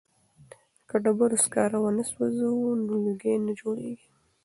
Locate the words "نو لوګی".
2.85-3.35